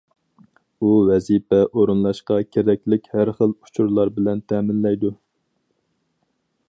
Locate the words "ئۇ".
0.85-0.93